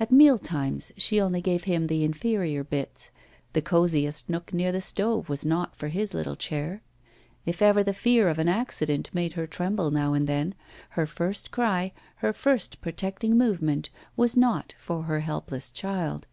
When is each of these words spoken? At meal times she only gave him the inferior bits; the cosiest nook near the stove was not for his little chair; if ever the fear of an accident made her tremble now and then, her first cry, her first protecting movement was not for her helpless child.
At 0.00 0.10
meal 0.10 0.38
times 0.38 0.92
she 0.96 1.20
only 1.20 1.42
gave 1.42 1.64
him 1.64 1.88
the 1.88 2.02
inferior 2.02 2.64
bits; 2.64 3.10
the 3.52 3.60
cosiest 3.60 4.26
nook 4.26 4.54
near 4.54 4.72
the 4.72 4.80
stove 4.80 5.28
was 5.28 5.44
not 5.44 5.76
for 5.76 5.88
his 5.88 6.14
little 6.14 6.36
chair; 6.36 6.80
if 7.44 7.60
ever 7.60 7.82
the 7.84 7.92
fear 7.92 8.28
of 8.28 8.38
an 8.38 8.48
accident 8.48 9.10
made 9.12 9.34
her 9.34 9.46
tremble 9.46 9.90
now 9.90 10.14
and 10.14 10.26
then, 10.26 10.54
her 10.96 11.04
first 11.04 11.50
cry, 11.50 11.92
her 12.24 12.32
first 12.32 12.80
protecting 12.80 13.36
movement 13.36 13.90
was 14.16 14.38
not 14.38 14.74
for 14.78 15.02
her 15.02 15.20
helpless 15.20 15.70
child. 15.70 16.26